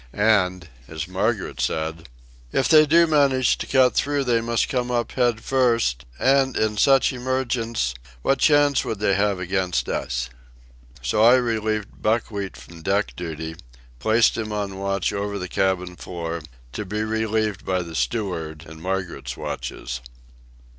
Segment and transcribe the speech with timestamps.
[0.13, 2.09] And, as Margaret said:
[2.51, 6.77] "If they do manage to cut through, they must come up head first, and, in
[6.77, 7.93] such emergence,
[8.23, 10.27] what chance would they have against us?"
[11.03, 13.55] So I relieved Buckwheat from deck duty,
[13.99, 16.41] placed him on watch over the cabin floor,
[16.73, 20.01] to be relieved by the steward in Margaret's watches.